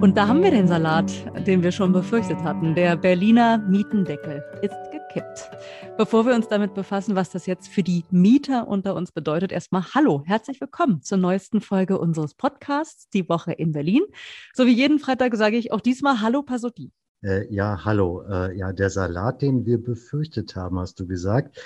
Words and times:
Und 0.00 0.16
da 0.16 0.28
haben 0.28 0.42
wir 0.42 0.50
den 0.50 0.66
Salat, 0.66 1.12
den 1.46 1.62
wir 1.62 1.72
schon 1.72 1.92
befürchtet 1.92 2.38
hatten. 2.42 2.74
Der 2.74 2.96
Berliner 2.96 3.58
Mietendeckel 3.58 4.42
ist 4.62 4.74
gekippt. 4.90 5.50
Bevor 5.98 6.24
wir 6.24 6.34
uns 6.34 6.48
damit 6.48 6.72
befassen, 6.72 7.16
was 7.16 7.28
das 7.28 7.44
jetzt 7.44 7.68
für 7.68 7.82
die 7.82 8.06
Mieter 8.10 8.66
unter 8.66 8.94
uns 8.94 9.12
bedeutet, 9.12 9.52
erstmal 9.52 9.84
Hallo, 9.94 10.22
herzlich 10.24 10.58
willkommen 10.58 11.02
zur 11.02 11.18
neuesten 11.18 11.60
Folge 11.60 11.98
unseres 11.98 12.32
Podcasts, 12.32 13.10
Die 13.10 13.28
Woche 13.28 13.52
in 13.52 13.72
Berlin. 13.72 14.02
So 14.54 14.64
wie 14.64 14.72
jeden 14.72 15.00
Freitag 15.00 15.36
sage 15.36 15.58
ich 15.58 15.70
auch 15.70 15.82
diesmal 15.82 16.22
Hallo 16.22 16.42
Pasotti. 16.42 16.92
Äh, 17.22 17.52
ja, 17.52 17.84
hallo. 17.84 18.22
Äh, 18.22 18.56
ja, 18.56 18.72
der 18.72 18.88
Salat, 18.88 19.42
den 19.42 19.66
wir 19.66 19.82
befürchtet 19.82 20.56
haben, 20.56 20.78
hast 20.78 20.98
du 20.98 21.06
gesagt. 21.06 21.60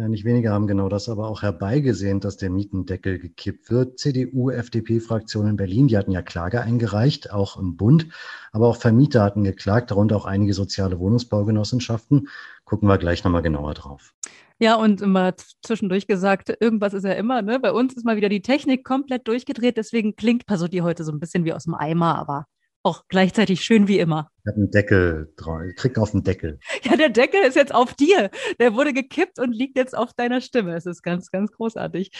Ja, 0.00 0.06
nicht 0.06 0.24
weniger 0.24 0.52
haben 0.52 0.68
genau 0.68 0.88
das 0.88 1.08
aber 1.08 1.26
auch 1.26 1.42
herbeigesehen, 1.42 2.20
dass 2.20 2.36
der 2.36 2.50
Mietendeckel 2.50 3.18
gekippt 3.18 3.68
wird. 3.68 3.98
CDU, 3.98 4.48
FDP-Fraktion 4.48 5.48
in 5.48 5.56
Berlin, 5.56 5.88
die 5.88 5.98
hatten 5.98 6.12
ja 6.12 6.22
Klage 6.22 6.60
eingereicht, 6.60 7.32
auch 7.32 7.58
im 7.58 7.76
Bund, 7.76 8.06
aber 8.52 8.68
auch 8.68 8.76
Vermieter 8.76 9.24
hatten 9.24 9.42
geklagt, 9.42 9.90
darunter 9.90 10.14
auch 10.14 10.24
einige 10.24 10.54
soziale 10.54 11.00
Wohnungsbaugenossenschaften. 11.00 12.28
Gucken 12.64 12.88
wir 12.88 12.96
gleich 12.96 13.24
nochmal 13.24 13.42
genauer 13.42 13.74
drauf. 13.74 14.14
Ja, 14.60 14.76
und 14.76 15.02
immer 15.02 15.34
zwischendurch 15.64 16.06
gesagt, 16.06 16.56
irgendwas 16.60 16.94
ist 16.94 17.04
ja 17.04 17.14
immer, 17.14 17.42
ne? 17.42 17.58
Bei 17.58 17.72
uns 17.72 17.96
ist 17.96 18.04
mal 18.04 18.16
wieder 18.16 18.28
die 18.28 18.42
Technik 18.42 18.84
komplett 18.84 19.26
durchgedreht, 19.26 19.76
deswegen 19.76 20.14
klingt 20.14 20.46
Pasodi 20.46 20.78
heute 20.78 21.02
so 21.02 21.10
ein 21.10 21.18
bisschen 21.18 21.44
wie 21.44 21.52
aus 21.52 21.64
dem 21.64 21.74
Eimer, 21.74 22.16
aber 22.16 22.46
auch 22.82 23.04
gleichzeitig 23.08 23.62
schön 23.62 23.88
wie 23.88 23.98
immer. 23.98 24.30
Ich 24.44 24.50
habe 24.50 24.56
einen 24.56 24.70
Deckel 24.70 25.32
drauf. 25.36 25.60
Ich 25.68 25.76
krieg 25.76 25.98
auf 25.98 26.12
den 26.12 26.22
Deckel. 26.22 26.58
Ja, 26.84 26.96
der 26.96 27.10
Deckel 27.10 27.42
ist 27.42 27.56
jetzt 27.56 27.74
auf 27.74 27.94
dir. 27.94 28.30
Der 28.58 28.74
wurde 28.74 28.92
gekippt 28.92 29.38
und 29.38 29.52
liegt 29.52 29.76
jetzt 29.76 29.96
auf 29.96 30.12
deiner 30.14 30.40
Stimme. 30.40 30.74
Es 30.74 30.86
ist 30.86 31.02
ganz, 31.02 31.30
ganz 31.30 31.52
großartig. 31.52 32.12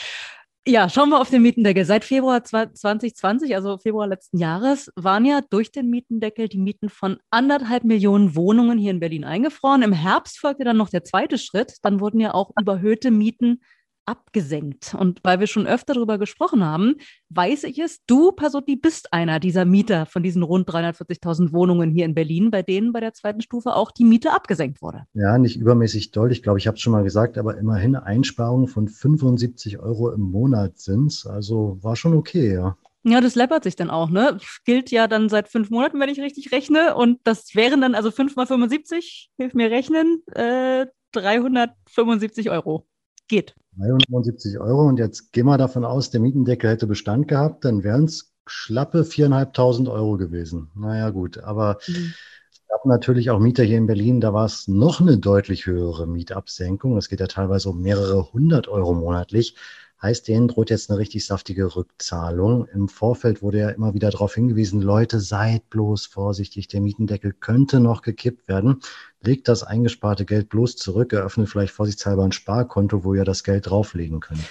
Ja, 0.67 0.91
schauen 0.91 1.09
wir 1.09 1.19
auf 1.19 1.31
den 1.31 1.41
Mietendeckel. 1.41 1.87
Seit 1.87 2.05
Februar 2.05 2.45
2020, 2.45 3.55
also 3.55 3.79
Februar 3.79 4.07
letzten 4.07 4.37
Jahres, 4.37 4.93
waren 4.97 5.25
ja 5.25 5.41
durch 5.49 5.73
den 5.73 5.89
Mietendeckel 5.89 6.49
die 6.49 6.59
Mieten 6.59 6.91
von 6.91 7.19
anderthalb 7.31 7.85
Millionen 7.85 8.37
Wohnungen 8.37 8.77
hier 8.77 8.91
in 8.91 9.01
Berlin 9.01 9.25
eingefroren. 9.25 9.81
Im 9.81 9.95
Herbst 9.95 10.39
folgte 10.39 10.65
dann 10.65 10.77
noch 10.77 10.91
der 10.91 11.05
zweite 11.05 11.39
Schritt. 11.39 11.77
Dann 11.83 12.01
wurden 12.01 12.21
ja 12.21 12.35
auch 12.35 12.51
überhöhte 12.61 13.11
Mieten 13.11 13.63
abgesenkt. 14.09 14.97
Und 14.99 15.21
weil 15.23 15.39
wir 15.39 15.47
schon 15.47 15.67
öfter 15.67 15.95
darüber 15.95 16.19
gesprochen 16.19 16.65
haben, 16.65 16.95
weiß 17.29 17.65
ich 17.65 17.79
es, 17.79 18.05
du, 18.07 18.33
Pasotti, 18.33 18.77
bist 18.77 19.13
einer 19.13 19.39
dieser 19.39 19.65
Mieter 19.65 20.07
von 20.07 20.23
diesen 20.23 20.43
rund 20.43 20.69
340.000 20.69 21.53
Wohnungen 21.53 21.91
hier 21.91 22.07
in 22.07 22.15
Berlin, 22.15 22.51
bei 22.51 22.63
denen 22.63 22.93
bei 22.93 23.01
der 23.01 23.13
zweiten 23.13 23.43
Stufe 23.43 23.75
auch 23.75 23.91
die 23.91 24.05
Miete 24.05 24.33
abgesenkt 24.33 24.81
wurde. 24.81 25.05
Ja, 25.13 25.39
nicht 25.39 25.57
übermäßig 25.57 26.11
doll. 26.11 26.33
Ich 26.33 26.43
glaube, 26.43 26.59
ich 26.59 26.67
habe 26.67 26.77
es 26.77 26.81
schon 26.81 26.93
mal 26.93 27.05
gesagt, 27.05 27.39
aber 27.39 27.59
immerhin 27.59 27.95
Einsparungen 27.95 28.67
von 28.67 28.89
75 28.89 29.79
Euro 29.79 30.11
im 30.11 30.23
Monat 30.23 30.79
sind 30.79 31.25
Also 31.29 31.79
war 31.83 31.97
schon 31.97 32.15
okay, 32.15 32.55
ja. 32.55 32.77
Ja, 33.05 33.21
das 33.21 33.37
läppert 33.37 33.65
sich 33.65 33.77
dann 33.77 33.91
auch, 33.91 34.11
ne? 34.11 34.39
Gilt 34.65 34.91
ja 34.91 35.07
dann 35.07 35.29
seit 35.29 35.49
fünf 35.49 35.71
Monaten, 35.71 36.01
wenn 36.01 36.09
ich 36.09 36.21
richtig 36.21 36.53
rechne. 36.53 36.95
Und 36.97 37.21
das 37.25 37.55
wären 37.55 37.81
dann 37.81 37.95
also 37.95 38.11
fünf 38.11 38.37
mal 38.37 38.47
75, 38.47 39.31
hilf 39.37 39.55
mir 39.55 39.71
rechnen, 39.71 40.23
äh, 40.35 40.87
375 41.13 42.51
Euro. 42.51 42.87
Geht. 43.29 43.55
375 43.79 44.59
Euro. 44.59 44.87
Und 44.87 44.99
jetzt 44.99 45.33
gehen 45.33 45.47
wir 45.47 45.59
davon 45.59 45.85
aus, 45.85 46.11
der 46.11 46.21
Mietendeckel 46.21 46.71
hätte 46.71 46.87
Bestand 46.87 47.29
gehabt, 47.29 47.65
dann 47.65 47.83
wären 47.85 48.05
es 48.05 48.33
schlappe 48.47 49.03
4.500 49.03 49.91
Euro 49.91 50.17
gewesen. 50.17 50.71
Naja, 50.75 51.11
gut. 51.11 51.39
Aber 51.39 51.79
mhm. 51.87 52.15
es 52.51 52.67
gab 52.69 52.85
natürlich 52.87 53.31
auch 53.31 53.39
Mieter 53.39 53.65
hier 53.65 53.79
in 53.79 53.87
Berlin, 53.87 54.21
da 54.21 54.33
war 54.33 54.47
es 54.47 54.69
noch 54.69 55.01
eine 55.01 55.19
deutlich 55.19 55.67
höhere 55.67 56.07
Mietabsenkung. 56.07 56.97
Es 56.97 57.09
geht 57.09 57.21
ja 57.21 57.27
teilweise 57.27 57.71
um 57.71 57.81
mehrere 57.81 58.33
hundert 58.33 58.69
Euro 58.69 58.95
monatlich. 58.95 59.55
Heißt, 60.01 60.29
denen 60.29 60.47
droht 60.47 60.71
jetzt 60.71 60.91
eine 60.91 60.99
richtig 61.01 61.27
saftige 61.27 61.75
Rückzahlung. 61.75 62.69
Im 62.69 62.89
Vorfeld 62.89 63.43
wurde 63.43 63.59
ja 63.59 63.71
immer 63.71 63.95
wieder 63.95 64.11
darauf 64.11 64.33
hingewiesen, 64.33 64.81
Leute, 64.81 65.19
seid 65.19 65.69
bloß 65.71 66.07
vorsichtig, 66.07 66.69
der 66.69 66.81
Mietendeckel 66.81 67.33
könnte 67.33 67.81
noch 67.81 68.03
gekippt 68.03 68.47
werden. 68.47 68.81
Legt 69.21 69.49
das 69.49 69.63
eingesparte 69.63 70.25
Geld 70.25 70.49
bloß 70.49 70.77
zurück, 70.77 71.13
eröffnet 71.13 71.49
vielleicht 71.49 71.73
vorsichtshalber 71.73 72.25
ein 72.25 72.33
Sparkonto, 72.33 73.05
wo 73.05 73.15
ihr 73.15 73.25
das 73.25 73.43
Geld 73.43 73.69
drauflegen 73.69 74.21
könnt. 74.21 74.45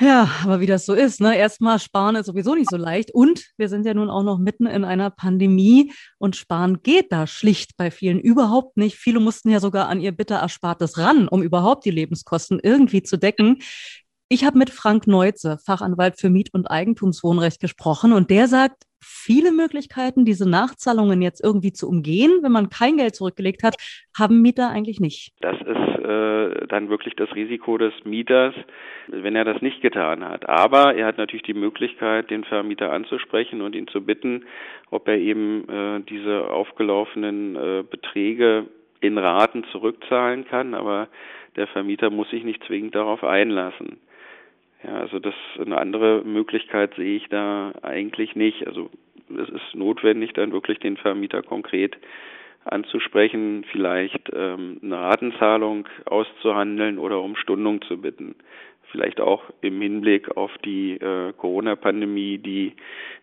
Ja, 0.00 0.28
aber 0.42 0.60
wie 0.60 0.66
das 0.66 0.86
so 0.86 0.94
ist, 0.94 1.20
ne? 1.20 1.36
Erstmal 1.36 1.78
sparen 1.78 2.16
ist 2.16 2.26
sowieso 2.26 2.54
nicht 2.54 2.70
so 2.70 2.76
leicht. 2.76 3.12
Und 3.12 3.50
wir 3.56 3.68
sind 3.68 3.84
ja 3.84 3.94
nun 3.94 4.10
auch 4.10 4.22
noch 4.22 4.38
mitten 4.38 4.66
in 4.66 4.84
einer 4.84 5.10
Pandemie 5.10 5.92
und 6.18 6.34
sparen 6.34 6.82
geht 6.82 7.12
da 7.12 7.26
schlicht 7.26 7.76
bei 7.76 7.90
vielen 7.90 8.18
überhaupt 8.18 8.76
nicht. 8.76 8.96
Viele 8.96 9.20
mussten 9.20 9.50
ja 9.50 9.60
sogar 9.60 9.88
an 9.88 10.00
ihr 10.00 10.12
bitter 10.12 10.40
Erspartes 10.40 10.98
ran, 10.98 11.28
um 11.28 11.42
überhaupt 11.42 11.84
die 11.84 11.90
Lebenskosten 11.90 12.58
irgendwie 12.60 13.02
zu 13.02 13.16
decken. 13.16 13.58
Ich 14.28 14.44
habe 14.44 14.58
mit 14.58 14.70
Frank 14.70 15.06
Neuze, 15.06 15.58
Fachanwalt 15.64 16.18
für 16.18 16.30
Miet- 16.30 16.54
und 16.54 16.66
Eigentumswohnrecht, 16.68 17.60
gesprochen 17.60 18.12
und 18.12 18.30
der 18.30 18.48
sagt, 18.48 18.84
viele 19.02 19.52
Möglichkeiten, 19.52 20.24
diese 20.24 20.48
Nachzahlungen 20.48 21.22
jetzt 21.22 21.42
irgendwie 21.42 21.72
zu 21.72 21.88
umgehen, 21.88 22.38
wenn 22.42 22.52
man 22.52 22.70
kein 22.70 22.96
Geld 22.96 23.14
zurückgelegt 23.14 23.62
hat, 23.62 23.74
haben 24.16 24.40
Mieter 24.42 24.70
eigentlich 24.70 25.00
nicht. 25.00 25.32
Das 25.40 25.56
ist 25.60 26.04
äh, 26.04 26.66
dann 26.68 26.88
wirklich 26.88 27.14
das 27.16 27.34
Risiko 27.34 27.78
des 27.78 27.92
Mieters, 28.04 28.54
wenn 29.08 29.36
er 29.36 29.44
das 29.44 29.60
nicht 29.62 29.82
getan 29.82 30.24
hat. 30.24 30.48
Aber 30.48 30.94
er 30.94 31.06
hat 31.06 31.18
natürlich 31.18 31.44
die 31.44 31.54
Möglichkeit, 31.54 32.30
den 32.30 32.44
Vermieter 32.44 32.92
anzusprechen 32.92 33.60
und 33.60 33.74
ihn 33.74 33.88
zu 33.88 34.00
bitten, 34.00 34.44
ob 34.90 35.08
er 35.08 35.18
eben 35.18 35.68
äh, 35.68 36.00
diese 36.08 36.48
aufgelaufenen 36.48 37.56
äh, 37.56 37.84
Beträge 37.88 38.66
in 39.00 39.18
Raten 39.18 39.64
zurückzahlen 39.72 40.46
kann. 40.46 40.74
Aber 40.74 41.08
der 41.56 41.66
Vermieter 41.66 42.10
muss 42.10 42.30
sich 42.30 42.44
nicht 42.44 42.64
zwingend 42.64 42.94
darauf 42.94 43.24
einlassen. 43.24 43.98
Ja, 44.84 44.94
also 44.98 45.18
das 45.18 45.34
eine 45.58 45.78
andere 45.78 46.22
Möglichkeit 46.24 46.94
sehe 46.94 47.16
ich 47.16 47.28
da 47.28 47.72
eigentlich 47.82 48.34
nicht. 48.34 48.66
Also 48.66 48.90
es 49.28 49.48
ist 49.48 49.74
notwendig, 49.74 50.32
dann 50.32 50.52
wirklich 50.52 50.78
den 50.78 50.96
Vermieter 50.96 51.42
konkret 51.42 51.96
anzusprechen, 52.64 53.64
vielleicht 53.70 54.30
ähm, 54.32 54.78
eine 54.82 54.96
Ratenzahlung 54.96 55.88
auszuhandeln 56.04 56.98
oder 56.98 57.20
um 57.20 57.36
Stundung 57.36 57.82
zu 57.82 58.00
bitten 58.00 58.36
vielleicht 58.92 59.20
auch 59.20 59.42
im 59.62 59.80
Hinblick 59.80 60.36
auf 60.36 60.50
die 60.64 60.92
äh, 60.92 61.32
Corona-Pandemie, 61.32 62.38
die 62.38 62.74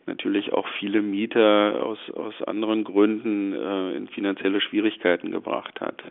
natürlich 0.10 0.52
auch 0.52 0.66
viele 0.80 1.02
Mieter 1.02 1.86
aus, 1.86 2.00
aus 2.16 2.34
anderen 2.48 2.84
Gründen 2.84 3.54
äh, 3.54 3.96
in 3.96 4.08
finanzielle 4.08 4.60
Schwierigkeiten 4.60 5.32
gebracht 5.32 5.80
hat. 5.80 6.02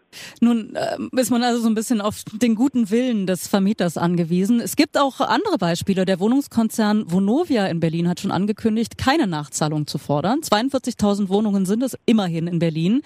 Nun 0.40 0.74
äh, 0.76 0.96
ist 1.20 1.30
man 1.30 1.42
also 1.42 1.60
so 1.60 1.68
ein 1.68 1.74
bisschen 1.74 2.00
auf 2.00 2.22
den 2.32 2.54
guten 2.54 2.90
Willen 2.90 3.26
des 3.26 3.48
Vermieters 3.48 3.98
angewiesen. 3.98 4.60
Es 4.60 4.76
gibt 4.76 4.96
auch 4.96 5.20
andere 5.20 5.58
Beispiele. 5.58 6.04
Der 6.04 6.20
Wohnungskonzern 6.20 7.10
Vonovia 7.10 7.66
in 7.66 7.80
Berlin 7.80 8.08
hat 8.08 8.20
schon 8.20 8.30
angekündigt, 8.30 8.96
keine 8.96 9.26
Nachzahlung 9.26 9.86
zu 9.86 9.98
fordern. 9.98 10.40
42.000 10.40 11.28
Wohnungen 11.28 11.66
sind 11.66 11.82
es 11.82 11.98
immerhin 12.06 12.46
in 12.46 12.60
Berlin. 12.60 13.02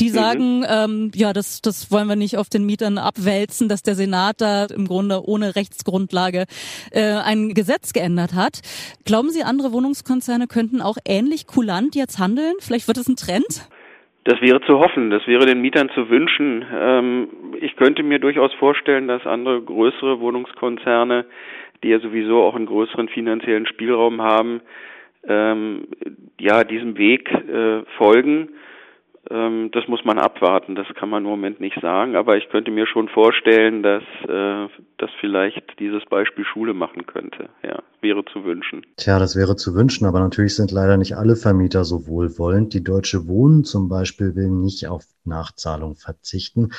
Die 0.00 0.08
mhm. 0.08 0.12
sagen, 0.12 0.58
mhm. 0.60 0.66
ähm, 0.68 1.10
ja, 1.14 1.32
das, 1.32 1.62
das 1.62 1.90
wollen 1.92 2.08
wir 2.08 2.16
nicht 2.16 2.36
auf 2.36 2.48
den 2.48 2.66
Mietern 2.66 2.98
abwälzen, 2.98 3.68
dass 3.68 3.82
der 3.82 3.94
Senat 3.94 4.40
da 4.40 4.66
im 4.66 4.86
Grunde 4.86 5.22
ohne 5.24 5.56
Rechts 5.56 5.80
Rechtsgrundlage 5.80 6.44
äh, 6.92 7.16
ein 7.24 7.54
Gesetz 7.54 7.92
geändert 7.92 8.34
hat. 8.34 8.60
Glauben 9.04 9.30
Sie, 9.30 9.42
andere 9.42 9.72
Wohnungskonzerne 9.72 10.46
könnten 10.46 10.80
auch 10.82 10.96
ähnlich 11.06 11.46
kulant 11.46 11.94
jetzt 11.94 12.18
handeln? 12.18 12.54
Vielleicht 12.60 12.88
wird 12.88 12.98
es 12.98 13.08
ein 13.08 13.16
Trend? 13.16 13.68
Das 14.24 14.40
wäre 14.42 14.60
zu 14.62 14.78
hoffen, 14.78 15.10
das 15.10 15.26
wäre 15.26 15.46
den 15.46 15.62
Mietern 15.62 15.90
zu 15.94 16.10
wünschen. 16.10 16.64
Ähm, 16.72 17.28
ich 17.60 17.76
könnte 17.76 18.02
mir 18.02 18.18
durchaus 18.18 18.52
vorstellen, 18.54 19.08
dass 19.08 19.26
andere 19.26 19.62
größere 19.62 20.20
Wohnungskonzerne, 20.20 21.24
die 21.82 21.88
ja 21.88 22.00
sowieso 22.00 22.42
auch 22.42 22.54
einen 22.54 22.66
größeren 22.66 23.08
finanziellen 23.08 23.66
Spielraum 23.66 24.20
haben, 24.20 24.60
ähm, 25.26 25.88
ja 26.38 26.64
diesem 26.64 26.98
Weg 26.98 27.30
äh, 27.30 27.82
folgen 27.96 28.50
ähm, 29.28 29.70
das 29.72 29.86
muss 29.86 30.04
man 30.04 30.18
abwarten, 30.18 30.74
das 30.74 30.86
kann 30.94 31.10
man 31.10 31.24
im 31.24 31.30
Moment 31.30 31.60
nicht 31.60 31.78
sagen, 31.80 32.16
aber 32.16 32.38
ich 32.38 32.48
könnte 32.48 32.70
mir 32.70 32.86
schon 32.86 33.08
vorstellen, 33.08 33.82
dass 33.82 34.02
äh, 34.26 34.68
das 34.96 35.10
vielleicht 35.20 35.78
dieses 35.78 36.04
Beispiel 36.06 36.44
Schule 36.44 36.72
machen 36.72 37.06
könnte. 37.06 37.50
Ja, 37.62 37.82
wäre 38.00 38.24
zu 38.24 38.44
wünschen. 38.44 38.86
Tja, 38.96 39.18
das 39.18 39.36
wäre 39.36 39.56
zu 39.56 39.74
wünschen, 39.74 40.06
aber 40.06 40.20
natürlich 40.20 40.56
sind 40.56 40.70
leider 40.70 40.96
nicht 40.96 41.16
alle 41.16 41.36
Vermieter 41.36 41.84
so 41.84 42.06
wohlwollend. 42.06 42.72
Die 42.72 42.82
Deutsche 42.82 43.28
Wohnen 43.28 43.64
zum 43.64 43.88
Beispiel 43.90 44.34
will 44.36 44.48
nicht 44.50 44.86
auf 44.88 45.04
Nachzahlung 45.24 45.96
verzichten. 45.96 46.70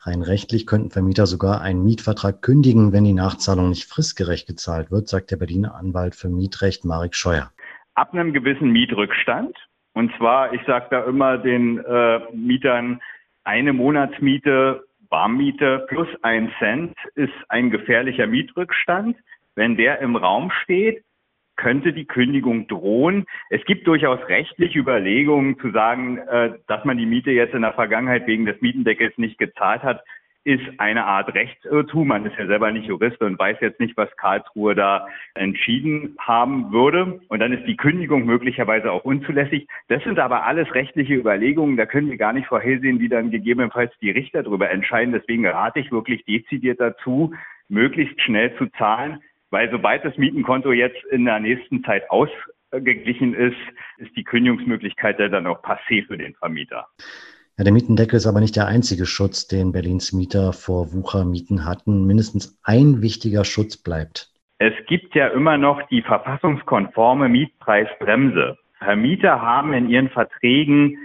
Rein 0.00 0.22
rechtlich 0.22 0.66
könnten 0.66 0.90
Vermieter 0.90 1.26
sogar 1.26 1.62
einen 1.62 1.82
Mietvertrag 1.82 2.42
kündigen, 2.42 2.92
wenn 2.92 3.04
die 3.04 3.14
Nachzahlung 3.14 3.70
nicht 3.70 3.86
fristgerecht 3.86 4.46
gezahlt 4.46 4.90
wird, 4.90 5.08
sagt 5.08 5.30
der 5.30 5.36
Berliner 5.36 5.74
Anwalt 5.74 6.14
für 6.14 6.28
Mietrecht 6.28 6.84
Marek 6.84 7.14
Scheuer. 7.14 7.50
Ab 7.94 8.12
einem 8.12 8.34
gewissen 8.34 8.70
Mietrückstand 8.70 9.56
und 9.96 10.14
zwar, 10.18 10.52
ich 10.52 10.60
sage 10.66 10.88
da 10.90 11.04
immer 11.04 11.38
den 11.38 11.78
äh, 11.78 12.20
Mietern, 12.34 13.00
eine 13.44 13.72
Monatsmiete, 13.72 14.84
Warmmiete 15.08 15.86
plus 15.88 16.08
ein 16.20 16.52
Cent 16.58 16.92
ist 17.14 17.32
ein 17.48 17.70
gefährlicher 17.70 18.26
Mietrückstand. 18.26 19.16
Wenn 19.54 19.78
der 19.78 20.00
im 20.00 20.14
Raum 20.14 20.50
steht, 20.62 21.02
könnte 21.56 21.94
die 21.94 22.04
Kündigung 22.04 22.66
drohen. 22.66 23.24
Es 23.48 23.64
gibt 23.64 23.86
durchaus 23.86 24.20
rechtliche 24.28 24.78
Überlegungen 24.78 25.58
zu 25.60 25.70
sagen, 25.70 26.18
äh, 26.18 26.58
dass 26.66 26.84
man 26.84 26.98
die 26.98 27.06
Miete 27.06 27.30
jetzt 27.30 27.54
in 27.54 27.62
der 27.62 27.72
Vergangenheit 27.72 28.26
wegen 28.26 28.44
des 28.44 28.60
Mietendeckels 28.60 29.16
nicht 29.16 29.38
gezahlt 29.38 29.82
hat, 29.82 30.04
ist 30.46 30.78
eine 30.78 31.04
Art 31.04 31.34
Rechtsirrtum. 31.34 32.06
Man 32.06 32.24
ist 32.24 32.38
ja 32.38 32.46
selber 32.46 32.70
nicht 32.70 32.86
Jurist 32.86 33.20
und 33.20 33.36
weiß 33.36 33.56
jetzt 33.60 33.80
nicht, 33.80 33.96
was 33.96 34.16
Karlsruhe 34.16 34.76
da 34.76 35.08
entschieden 35.34 36.14
haben 36.20 36.70
würde. 36.70 37.20
Und 37.26 37.40
dann 37.40 37.52
ist 37.52 37.66
die 37.66 37.76
Kündigung 37.76 38.24
möglicherweise 38.24 38.92
auch 38.92 39.04
unzulässig. 39.04 39.66
Das 39.88 40.04
sind 40.04 40.20
aber 40.20 40.46
alles 40.46 40.72
rechtliche 40.72 41.14
Überlegungen. 41.14 41.76
Da 41.76 41.84
können 41.84 42.08
wir 42.08 42.16
gar 42.16 42.32
nicht 42.32 42.46
vorhersehen, 42.46 43.00
wie 43.00 43.08
dann 43.08 43.32
gegebenenfalls 43.32 43.92
die 44.00 44.12
Richter 44.12 44.44
darüber 44.44 44.70
entscheiden. 44.70 45.12
Deswegen 45.12 45.44
rate 45.48 45.80
ich 45.80 45.90
wirklich 45.90 46.24
dezidiert 46.24 46.80
dazu, 46.80 47.34
möglichst 47.68 48.20
schnell 48.22 48.56
zu 48.56 48.66
zahlen. 48.78 49.20
Weil 49.50 49.68
sobald 49.72 50.04
das 50.04 50.16
Mietenkonto 50.16 50.70
jetzt 50.70 51.02
in 51.10 51.24
der 51.24 51.40
nächsten 51.40 51.82
Zeit 51.82 52.08
ausgeglichen 52.08 53.34
ist, 53.34 53.58
ist 53.96 54.16
die 54.16 54.22
Kündigungsmöglichkeit 54.22 55.18
ja 55.18 55.26
dann 55.26 55.48
auch 55.48 55.60
passé 55.64 56.06
für 56.06 56.16
den 56.16 56.34
Vermieter. 56.36 56.86
Ja, 57.58 57.64
der 57.64 57.72
Mietendeckel 57.72 58.18
ist 58.18 58.26
aber 58.26 58.40
nicht 58.40 58.54
der 58.54 58.66
einzige 58.66 59.06
Schutz, 59.06 59.48
den 59.48 59.72
Berlins 59.72 60.12
Mieter 60.12 60.52
vor 60.52 60.92
Wuchermieten 60.92 61.64
hatten. 61.64 62.06
Mindestens 62.06 62.60
ein 62.62 63.00
wichtiger 63.00 63.46
Schutz 63.46 63.78
bleibt. 63.78 64.28
Es 64.58 64.74
gibt 64.86 65.14
ja 65.14 65.28
immer 65.28 65.56
noch 65.56 65.80
die 65.88 66.02
verfassungskonforme 66.02 67.30
Mietpreisbremse. 67.30 68.58
Vermieter 68.78 69.40
haben 69.40 69.72
in 69.72 69.88
ihren 69.88 70.10
Verträgen 70.10 70.98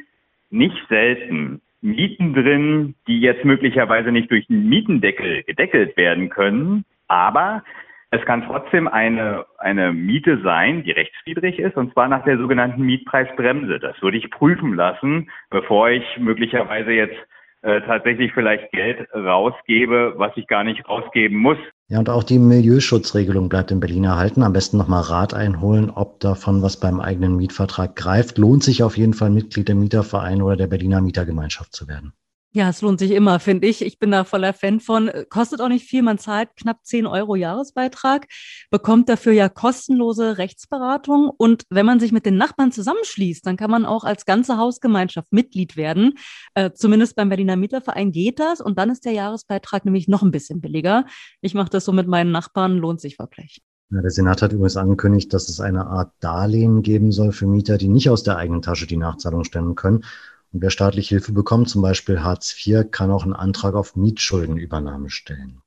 nicht 0.49 0.75
selten 0.89 1.61
Mieten 1.79 2.33
drin, 2.33 2.95
die 3.07 3.21
jetzt 3.21 3.45
möglicherweise 3.45 4.11
nicht 4.11 4.29
durch 4.29 4.45
den 4.47 4.67
Mietendeckel 4.67 5.43
gedeckelt 5.43 5.95
werden 5.95 6.29
können, 6.29 6.83
aber 7.07 7.63
es 8.11 8.25
kann 8.25 8.43
trotzdem 8.45 8.89
eine, 8.89 9.45
eine 9.57 9.93
Miete 9.93 10.41
sein, 10.43 10.83
die 10.83 10.91
rechtswidrig 10.91 11.59
ist, 11.59 11.77
und 11.77 11.93
zwar 11.93 12.09
nach 12.09 12.25
der 12.25 12.37
sogenannten 12.37 12.81
Mietpreisbremse. 12.81 13.79
Das 13.79 14.01
würde 14.01 14.17
ich 14.17 14.29
prüfen 14.29 14.75
lassen, 14.75 15.31
bevor 15.49 15.89
ich 15.89 16.03
möglicherweise 16.19 16.91
jetzt 16.91 17.15
äh, 17.61 17.79
tatsächlich 17.81 18.33
vielleicht 18.33 18.69
Geld 18.73 19.07
rausgebe, 19.13 20.15
was 20.17 20.35
ich 20.35 20.47
gar 20.47 20.65
nicht 20.65 20.87
rausgeben 20.89 21.37
muss. 21.37 21.57
Ja, 21.87 21.99
und 21.99 22.09
auch 22.09 22.23
die 22.23 22.39
Milieuschutzregelung 22.39 23.47
bleibt 23.47 23.71
in 23.71 23.79
Berlin 23.79 24.03
erhalten. 24.03 24.43
Am 24.43 24.51
besten 24.51 24.77
nochmal 24.77 25.03
Rat 25.03 25.33
einholen, 25.33 25.89
ob 25.89 26.19
davon 26.19 26.61
was 26.61 26.79
beim 26.79 26.99
eigenen 26.99 27.37
Mietvertrag 27.37 27.95
greift. 27.95 28.37
Lohnt 28.37 28.63
sich 28.63 28.83
auf 28.83 28.97
jeden 28.97 29.13
Fall 29.13 29.29
Mitglied 29.29 29.69
der 29.69 29.75
Mieterverein 29.75 30.41
oder 30.41 30.57
der 30.57 30.67
Berliner 30.67 30.99
Mietergemeinschaft 30.99 31.73
zu 31.73 31.87
werden. 31.87 32.11
Ja, 32.53 32.67
es 32.67 32.81
lohnt 32.81 32.99
sich 32.99 33.11
immer, 33.11 33.39
finde 33.39 33.67
ich. 33.67 33.81
Ich 33.81 33.97
bin 33.97 34.11
da 34.11 34.25
voller 34.25 34.51
Fan 34.51 34.81
von. 34.81 35.09
Kostet 35.29 35.61
auch 35.61 35.69
nicht 35.69 35.87
viel. 35.87 36.01
Man 36.01 36.17
zahlt 36.17 36.49
knapp 36.57 36.79
10 36.83 37.05
Euro 37.05 37.35
Jahresbeitrag, 37.35 38.27
bekommt 38.69 39.07
dafür 39.07 39.31
ja 39.31 39.47
kostenlose 39.47 40.37
Rechtsberatung. 40.37 41.29
Und 41.29 41.63
wenn 41.69 41.85
man 41.85 42.01
sich 42.01 42.11
mit 42.11 42.25
den 42.25 42.35
Nachbarn 42.35 42.73
zusammenschließt, 42.73 43.45
dann 43.47 43.55
kann 43.55 43.71
man 43.71 43.85
auch 43.85 44.03
als 44.03 44.25
ganze 44.25 44.57
Hausgemeinschaft 44.57 45.31
Mitglied 45.31 45.77
werden. 45.77 46.15
Äh, 46.53 46.71
zumindest 46.73 47.15
beim 47.15 47.29
Berliner 47.29 47.55
Mieterverein 47.55 48.11
geht 48.11 48.39
das. 48.41 48.59
Und 48.59 48.77
dann 48.77 48.89
ist 48.89 49.05
der 49.05 49.13
Jahresbeitrag 49.13 49.85
nämlich 49.85 50.09
noch 50.09 50.21
ein 50.21 50.31
bisschen 50.31 50.59
billiger. 50.59 51.05
Ich 51.39 51.53
mache 51.53 51.69
das 51.69 51.85
so 51.85 51.93
mit 51.93 52.07
meinen 52.07 52.31
Nachbarn, 52.31 52.75
lohnt 52.75 52.99
sich 52.99 53.17
wirklich. 53.17 53.61
Ja, 53.91 54.01
der 54.01 54.11
Senat 54.11 54.41
hat 54.41 54.51
übrigens 54.51 54.75
angekündigt, 54.75 55.33
dass 55.33 55.47
es 55.47 55.61
eine 55.61 55.87
Art 55.87 56.11
Darlehen 56.19 56.81
geben 56.81 57.13
soll 57.13 57.31
für 57.31 57.47
Mieter, 57.47 57.77
die 57.77 57.87
nicht 57.87 58.09
aus 58.09 58.23
der 58.23 58.35
eigenen 58.35 58.61
Tasche 58.61 58.87
die 58.87 58.97
Nachzahlung 58.97 59.45
stemmen 59.45 59.75
können. 59.75 60.03
Und 60.51 60.61
wer 60.61 60.69
staatliche 60.69 61.15
Hilfe 61.15 61.31
bekommt, 61.31 61.69
zum 61.69 61.81
Beispiel 61.81 62.21
Hartz 62.21 62.55
IV, 62.65 62.91
kann 62.91 63.11
auch 63.11 63.23
einen 63.23 63.33
Antrag 63.33 63.75
auf 63.75 63.95
Mietschuldenübernahme 63.95 65.09
stellen. 65.09 65.61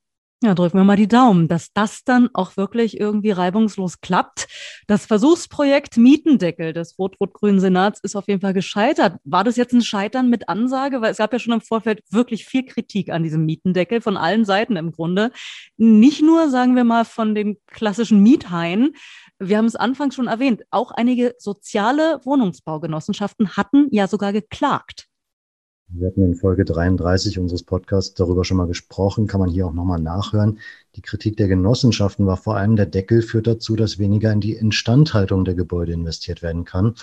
Ja, 0.45 0.55
drücken 0.55 0.77
wir 0.77 0.85
mal 0.85 0.99
die 0.99 1.09
Daumen, 1.09 1.49
dass 1.49 1.73
das 1.73 2.05
dann 2.05 2.29
auch 2.35 2.59
wirklich 2.59 3.01
irgendwie 3.01 3.31
reibungslos 3.31 4.03
klappt. 4.03 4.47
Das 4.87 5.07
Versuchsprojekt 5.07 5.97
Mietendeckel 5.97 6.75
des 6.75 6.99
rot-rot-grünen 6.99 7.61
Senats 7.61 7.99
ist 8.03 8.15
auf 8.15 8.29
jeden 8.29 8.43
Fall 8.43 8.53
gescheitert. 8.53 9.17
War 9.25 9.43
das 9.43 9.57
jetzt 9.57 9.73
ein 9.73 9.81
Scheitern 9.81 10.29
mit 10.29 10.51
Ansage? 10.51 11.01
Weil 11.01 11.13
es 11.13 11.17
gab 11.17 11.33
ja 11.33 11.39
schon 11.39 11.55
im 11.55 11.63
Vorfeld 11.63 12.03
wirklich 12.11 12.45
viel 12.45 12.67
Kritik 12.67 13.09
an 13.09 13.23
diesem 13.23 13.47
Mietendeckel 13.47 14.03
von 14.03 14.19
allen 14.19 14.45
Seiten 14.45 14.77
im 14.77 14.93
Grunde. 14.93 15.31
Nicht 15.79 16.21
nur, 16.21 16.51
sagen 16.51 16.77
wir 16.77 16.85
mal, 16.85 17.07
von 17.07 17.35
den 17.35 17.57
klassischen 17.67 18.23
Miethaien, 18.23 18.93
wir 19.39 19.57
haben 19.57 19.65
es 19.65 19.77
anfangs 19.77 20.15
schon 20.15 20.27
erwähnt, 20.27 20.63
auch 20.71 20.91
einige 20.91 21.35
soziale 21.39 22.21
Wohnungsbaugenossenschaften 22.23 23.57
hatten 23.57 23.87
ja 23.93 24.09
sogar 24.09 24.35
geklagt. 24.35 25.09
Wir 25.89 26.09
hatten 26.09 26.23
in 26.23 26.35
Folge 26.35 26.65
33 26.65 27.39
unseres 27.39 27.63
Podcasts 27.63 28.15
darüber 28.15 28.45
schon 28.45 28.57
mal 28.57 28.67
gesprochen, 28.67 29.27
kann 29.27 29.41
man 29.41 29.51
hier 29.51 29.67
auch 29.67 29.73
nochmal 29.73 30.01
nachhören. 30.01 30.59
Die 30.97 31.03
Kritik 31.03 31.37
der 31.37 31.47
Genossenschaften 31.47 32.27
war 32.27 32.37
vor 32.37 32.57
allem, 32.57 32.77
der 32.77 32.87
Deckel 32.87 33.23
führt 33.23 33.47
dazu, 33.47 33.77
dass 33.77 33.99
weniger 33.99 34.33
in 34.33 34.41
die 34.41 34.55
Instandhaltung 34.55 35.45
der 35.45 35.55
Gebäude 35.55 35.93
investiert 35.93 36.43
werden 36.43 36.65
kann. 36.65 36.95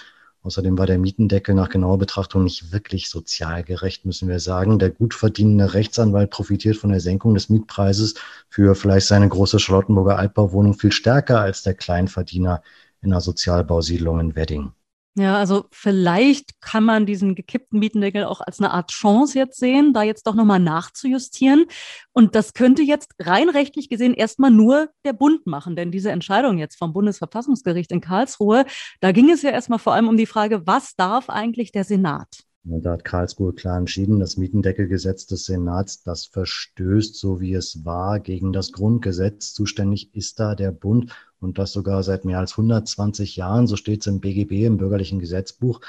Außerdem 0.43 0.77
war 0.77 0.87
der 0.87 0.97
Mietendeckel 0.97 1.53
nach 1.53 1.69
genauer 1.69 1.99
Betrachtung 1.99 2.43
nicht 2.43 2.71
wirklich 2.71 3.09
sozial 3.09 3.63
gerecht, 3.63 4.05
müssen 4.05 4.27
wir 4.27 4.39
sagen. 4.39 4.79
Der 4.79 4.89
gut 4.89 5.13
verdienende 5.13 5.73
Rechtsanwalt 5.75 6.31
profitiert 6.31 6.77
von 6.77 6.89
der 6.89 6.99
Senkung 6.99 7.35
des 7.35 7.49
Mietpreises 7.49 8.15
für 8.49 8.73
vielleicht 8.73 9.07
seine 9.07 9.29
große 9.29 9.59
Charlottenburger 9.59 10.17
Altbauwohnung 10.17 10.73
viel 10.73 10.91
stärker 10.91 11.39
als 11.39 11.61
der 11.61 11.75
Kleinverdiener 11.75 12.63
in 13.01 13.11
einer 13.11 13.21
Sozialbausiedlung 13.21 14.19
in 14.19 14.35
Wedding. 14.35 14.71
Ja, 15.15 15.35
also 15.37 15.65
vielleicht 15.71 16.61
kann 16.61 16.85
man 16.85 17.05
diesen 17.05 17.35
gekippten 17.35 17.79
Mietendeckel 17.79 18.23
auch 18.23 18.39
als 18.39 18.59
eine 18.59 18.71
Art 18.71 18.91
Chance 18.91 19.37
jetzt 19.37 19.59
sehen, 19.59 19.93
da 19.93 20.03
jetzt 20.03 20.25
doch 20.25 20.35
nochmal 20.35 20.59
nachzujustieren. 20.59 21.65
Und 22.13 22.33
das 22.33 22.53
könnte 22.53 22.81
jetzt 22.81 23.11
rein 23.19 23.49
rechtlich 23.49 23.89
gesehen 23.89 24.13
erstmal 24.13 24.51
nur 24.51 24.89
der 25.03 25.11
Bund 25.11 25.45
machen, 25.47 25.75
denn 25.75 25.91
diese 25.91 26.11
Entscheidung 26.11 26.57
jetzt 26.57 26.77
vom 26.77 26.93
Bundesverfassungsgericht 26.93 27.91
in 27.91 27.99
Karlsruhe, 27.99 28.65
da 29.01 29.11
ging 29.11 29.29
es 29.29 29.41
ja 29.41 29.49
erstmal 29.49 29.79
vor 29.79 29.93
allem 29.93 30.07
um 30.07 30.15
die 30.15 30.25
Frage, 30.25 30.65
was 30.65 30.95
darf 30.95 31.29
eigentlich 31.29 31.73
der 31.73 31.83
Senat? 31.83 32.45
Und 32.63 32.83
da 32.83 32.91
hat 32.91 33.03
Karlsruhe 33.03 33.53
klar 33.53 33.77
entschieden, 33.77 34.19
das 34.19 34.37
Mietendeckelgesetz 34.37 35.25
des 35.25 35.45
Senats, 35.45 36.03
das 36.03 36.25
verstößt, 36.25 37.15
so 37.15 37.41
wie 37.41 37.53
es 37.53 37.85
war, 37.85 38.19
gegen 38.19 38.53
das 38.53 38.71
Grundgesetz. 38.71 39.53
Zuständig 39.53 40.13
ist 40.13 40.39
da 40.39 40.53
der 40.53 40.71
Bund 40.71 41.11
und 41.39 41.57
das 41.57 41.71
sogar 41.71 42.03
seit 42.03 42.23
mehr 42.23 42.37
als 42.37 42.51
120 42.51 43.35
Jahren. 43.35 43.65
So 43.65 43.77
steht 43.77 44.01
es 44.01 44.07
im 44.07 44.19
BGB, 44.19 44.65
im 44.65 44.77
bürgerlichen 44.77 45.19
Gesetzbuch. 45.19 45.81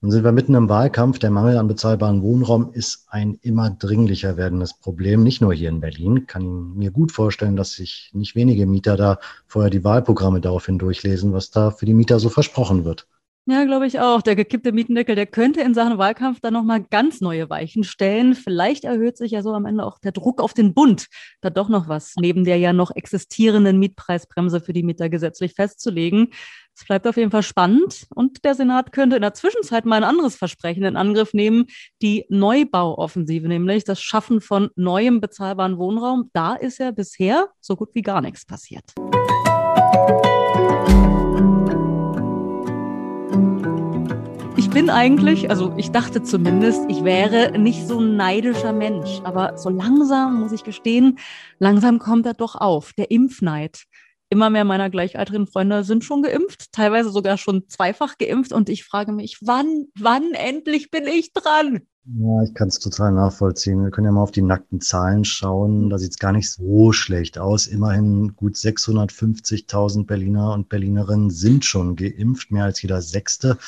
Nun 0.00 0.10
sind 0.10 0.24
wir 0.24 0.32
mitten 0.32 0.54
im 0.54 0.68
Wahlkampf. 0.68 1.20
Der 1.20 1.30
Mangel 1.30 1.56
an 1.56 1.68
bezahlbaren 1.68 2.22
Wohnraum 2.22 2.72
ist 2.72 3.06
ein 3.08 3.38
immer 3.42 3.70
dringlicher 3.70 4.36
werdendes 4.36 4.74
Problem, 4.74 5.22
nicht 5.22 5.40
nur 5.40 5.54
hier 5.54 5.68
in 5.68 5.80
Berlin. 5.80 6.26
Kann 6.26 6.74
mir 6.74 6.90
gut 6.90 7.12
vorstellen, 7.12 7.56
dass 7.56 7.72
sich 7.72 8.10
nicht 8.12 8.34
wenige 8.34 8.66
Mieter 8.66 8.96
da 8.96 9.18
vorher 9.46 9.70
die 9.70 9.84
Wahlprogramme 9.84 10.40
daraufhin 10.40 10.78
durchlesen, 10.78 11.32
was 11.32 11.50
da 11.50 11.70
für 11.70 11.86
die 11.86 11.94
Mieter 11.94 12.18
so 12.18 12.28
versprochen 12.28 12.84
wird. 12.84 13.06
Ja, 13.50 13.64
glaube 13.64 13.86
ich 13.86 13.98
auch. 13.98 14.20
Der 14.20 14.36
gekippte 14.36 14.72
Mietendeckel, 14.72 15.14
der 15.14 15.24
könnte 15.24 15.62
in 15.62 15.72
Sachen 15.72 15.96
Wahlkampf 15.96 16.38
dann 16.38 16.52
nochmal 16.52 16.82
ganz 16.82 17.22
neue 17.22 17.48
Weichen 17.48 17.82
stellen. 17.82 18.34
Vielleicht 18.34 18.84
erhöht 18.84 19.16
sich 19.16 19.30
ja 19.30 19.42
so 19.42 19.54
am 19.54 19.64
Ende 19.64 19.86
auch 19.86 19.98
der 20.00 20.12
Druck 20.12 20.42
auf 20.42 20.52
den 20.52 20.74
Bund, 20.74 21.06
da 21.40 21.48
doch 21.48 21.70
noch 21.70 21.88
was 21.88 22.12
neben 22.20 22.44
der 22.44 22.58
ja 22.58 22.74
noch 22.74 22.94
existierenden 22.94 23.78
Mietpreisbremse 23.78 24.60
für 24.60 24.74
die 24.74 24.82
Mieter 24.82 25.08
gesetzlich 25.08 25.54
festzulegen. 25.54 26.28
Es 26.76 26.84
bleibt 26.84 27.06
auf 27.06 27.16
jeden 27.16 27.30
Fall 27.30 27.42
spannend 27.42 28.06
und 28.14 28.44
der 28.44 28.54
Senat 28.54 28.92
könnte 28.92 29.16
in 29.16 29.22
der 29.22 29.32
Zwischenzeit 29.32 29.86
mal 29.86 29.96
ein 29.96 30.04
anderes 30.04 30.36
Versprechen 30.36 30.84
in 30.84 30.96
Angriff 30.96 31.32
nehmen, 31.32 31.68
die 32.02 32.26
Neubauoffensive, 32.28 33.48
nämlich 33.48 33.82
das 33.84 34.02
Schaffen 34.02 34.42
von 34.42 34.68
neuem 34.76 35.22
bezahlbaren 35.22 35.78
Wohnraum. 35.78 36.28
Da 36.34 36.54
ist 36.54 36.80
ja 36.80 36.90
bisher 36.90 37.48
so 37.62 37.76
gut 37.76 37.94
wie 37.94 38.02
gar 38.02 38.20
nichts 38.20 38.44
passiert. 38.44 38.92
Bin 44.78 44.90
eigentlich, 44.90 45.50
also 45.50 45.74
ich 45.76 45.90
dachte 45.90 46.22
zumindest, 46.22 46.82
ich 46.88 47.02
wäre 47.02 47.58
nicht 47.58 47.88
so 47.88 47.98
ein 47.98 48.14
neidischer 48.14 48.72
Mensch. 48.72 49.20
Aber 49.24 49.58
so 49.58 49.70
langsam, 49.70 50.38
muss 50.38 50.52
ich 50.52 50.62
gestehen, 50.62 51.18
langsam 51.58 51.98
kommt 51.98 52.26
er 52.26 52.34
doch 52.34 52.54
auf, 52.54 52.92
der 52.92 53.10
Impfneid. 53.10 53.82
Immer 54.28 54.50
mehr 54.50 54.62
meiner 54.62 54.88
gleichaltrigen 54.88 55.48
Freunde 55.48 55.82
sind 55.82 56.04
schon 56.04 56.22
geimpft, 56.22 56.70
teilweise 56.70 57.10
sogar 57.10 57.38
schon 57.38 57.68
zweifach 57.68 58.18
geimpft. 58.18 58.52
Und 58.52 58.68
ich 58.68 58.84
frage 58.84 59.10
mich, 59.10 59.38
wann, 59.40 59.86
wann 59.98 60.30
endlich 60.34 60.92
bin 60.92 61.08
ich 61.08 61.32
dran? 61.32 61.80
Ja, 62.04 62.44
ich 62.44 62.54
kann 62.54 62.68
es 62.68 62.78
total 62.78 63.10
nachvollziehen. 63.10 63.82
Wir 63.82 63.90
können 63.90 64.06
ja 64.06 64.12
mal 64.12 64.22
auf 64.22 64.30
die 64.30 64.42
nackten 64.42 64.80
Zahlen 64.80 65.24
schauen. 65.24 65.90
Da 65.90 65.98
sieht 65.98 66.12
es 66.12 66.18
gar 66.18 66.30
nicht 66.30 66.52
so 66.52 66.92
schlecht 66.92 67.36
aus. 67.36 67.66
Immerhin 67.66 68.36
gut 68.36 68.54
650.000 68.54 70.06
Berliner 70.06 70.52
und 70.52 70.68
Berlinerinnen 70.68 71.30
sind 71.30 71.64
schon 71.64 71.96
geimpft, 71.96 72.52
mehr 72.52 72.62
als 72.62 72.80
jeder 72.80 73.02
Sechste. 73.02 73.58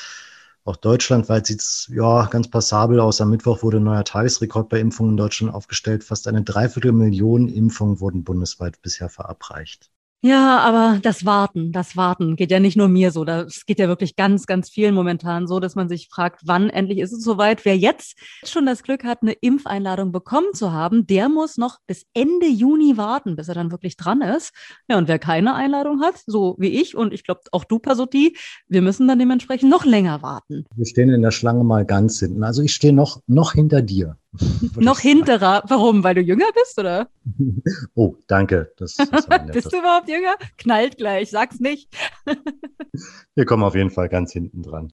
Auch 0.64 0.76
deutschlandweit 0.76 1.46
sieht 1.46 1.60
es 1.60 1.90
ja 1.92 2.26
ganz 2.26 2.48
passabel 2.48 3.00
aus. 3.00 3.20
Am 3.20 3.30
Mittwoch 3.30 3.62
wurde 3.62 3.78
ein 3.78 3.84
neuer 3.84 4.04
Tagesrekord 4.04 4.68
bei 4.68 4.80
Impfungen 4.80 5.12
in 5.12 5.16
Deutschland 5.16 5.54
aufgestellt. 5.54 6.04
Fast 6.04 6.28
eine 6.28 6.42
Dreiviertelmillion 6.42 7.48
Impfungen 7.48 8.00
wurden 8.00 8.24
bundesweit 8.24 8.80
bisher 8.82 9.08
verabreicht. 9.08 9.90
Ja, 10.22 10.58
aber 10.58 10.98
das 11.00 11.24
Warten, 11.24 11.72
das 11.72 11.96
Warten 11.96 12.36
geht 12.36 12.50
ja 12.50 12.60
nicht 12.60 12.76
nur 12.76 12.88
mir 12.88 13.10
so. 13.10 13.24
Das 13.24 13.64
geht 13.64 13.78
ja 13.78 13.88
wirklich 13.88 14.16
ganz, 14.16 14.44
ganz 14.44 14.68
vielen 14.68 14.94
momentan 14.94 15.46
so, 15.46 15.60
dass 15.60 15.76
man 15.76 15.88
sich 15.88 16.08
fragt, 16.10 16.42
wann 16.44 16.68
endlich 16.68 16.98
ist 16.98 17.12
es 17.12 17.24
soweit. 17.24 17.64
Wer 17.64 17.78
jetzt 17.78 18.18
schon 18.44 18.66
das 18.66 18.82
Glück 18.82 19.02
hat, 19.02 19.22
eine 19.22 19.32
Impfeinladung 19.32 20.12
bekommen 20.12 20.52
zu 20.52 20.72
haben, 20.72 21.06
der 21.06 21.30
muss 21.30 21.56
noch 21.56 21.78
bis 21.86 22.04
Ende 22.12 22.48
Juni 22.48 22.98
warten, 22.98 23.34
bis 23.34 23.48
er 23.48 23.54
dann 23.54 23.70
wirklich 23.70 23.96
dran 23.96 24.20
ist. 24.20 24.52
Ja, 24.88 24.98
und 24.98 25.08
wer 25.08 25.18
keine 25.18 25.54
Einladung 25.54 26.02
hat, 26.02 26.22
so 26.26 26.54
wie 26.58 26.68
ich 26.68 26.94
und 26.94 27.14
ich 27.14 27.24
glaube 27.24 27.40
auch 27.52 27.64
du, 27.64 27.78
Pasotti, 27.78 28.36
wir 28.68 28.82
müssen 28.82 29.08
dann 29.08 29.18
dementsprechend 29.18 29.70
noch 29.70 29.86
länger 29.86 30.20
warten. 30.20 30.66
Wir 30.76 30.84
stehen 30.84 31.08
in 31.08 31.22
der 31.22 31.30
Schlange 31.30 31.64
mal 31.64 31.86
ganz 31.86 32.20
hinten. 32.20 32.44
Also 32.44 32.60
ich 32.60 32.74
stehe 32.74 32.92
noch, 32.92 33.22
noch 33.26 33.54
hinter 33.54 33.80
dir. 33.80 34.18
noch 34.76 35.00
hinterer. 35.00 35.62
Warum? 35.66 36.04
Weil 36.04 36.14
du 36.14 36.20
jünger 36.20 36.50
bist, 36.54 36.78
oder? 36.78 37.08
Oh, 37.94 38.14
danke. 38.26 38.72
Das, 38.76 38.94
das 38.94 39.26
bist 39.52 39.72
du 39.72 39.78
überhaupt 39.78 40.08
jünger? 40.08 40.36
Knallt 40.58 40.96
gleich, 40.96 41.30
sag's 41.30 41.60
nicht. 41.60 41.92
Wir 43.34 43.44
kommen 43.44 43.62
auf 43.62 43.74
jeden 43.74 43.90
Fall 43.90 44.08
ganz 44.08 44.32
hinten 44.32 44.62
dran. 44.62 44.90